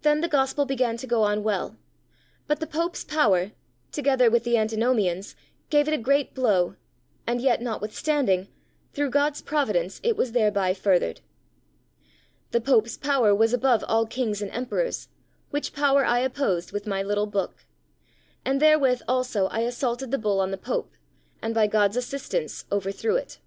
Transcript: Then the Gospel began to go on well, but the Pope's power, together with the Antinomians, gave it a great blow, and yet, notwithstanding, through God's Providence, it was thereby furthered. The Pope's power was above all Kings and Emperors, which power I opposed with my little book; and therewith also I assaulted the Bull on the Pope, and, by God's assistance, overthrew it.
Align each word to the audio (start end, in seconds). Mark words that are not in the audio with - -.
Then 0.00 0.22
the 0.22 0.26
Gospel 0.28 0.64
began 0.66 0.96
to 0.96 1.06
go 1.06 1.22
on 1.22 1.44
well, 1.44 1.76
but 2.48 2.58
the 2.58 2.66
Pope's 2.66 3.04
power, 3.04 3.52
together 3.92 4.28
with 4.28 4.42
the 4.42 4.56
Antinomians, 4.58 5.36
gave 5.70 5.86
it 5.86 5.94
a 5.94 5.98
great 6.02 6.34
blow, 6.34 6.74
and 7.28 7.40
yet, 7.40 7.62
notwithstanding, 7.62 8.48
through 8.92 9.10
God's 9.10 9.40
Providence, 9.40 10.00
it 10.02 10.16
was 10.16 10.32
thereby 10.32 10.74
furthered. 10.74 11.20
The 12.50 12.60
Pope's 12.60 12.96
power 12.96 13.32
was 13.32 13.52
above 13.52 13.84
all 13.86 14.04
Kings 14.04 14.42
and 14.42 14.50
Emperors, 14.50 15.06
which 15.50 15.72
power 15.72 16.04
I 16.04 16.18
opposed 16.18 16.72
with 16.72 16.88
my 16.88 17.00
little 17.00 17.26
book; 17.26 17.64
and 18.44 18.60
therewith 18.60 19.02
also 19.06 19.46
I 19.46 19.60
assaulted 19.60 20.10
the 20.10 20.18
Bull 20.18 20.40
on 20.40 20.50
the 20.50 20.58
Pope, 20.58 20.90
and, 21.40 21.54
by 21.54 21.68
God's 21.68 21.96
assistance, 21.96 22.64
overthrew 22.72 23.14
it. 23.14 23.38